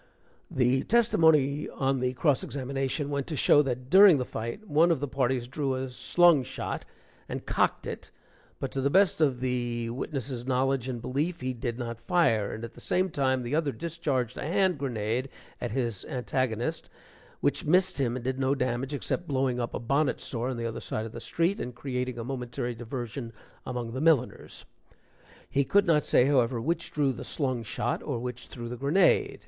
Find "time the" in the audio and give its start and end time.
13.11-13.53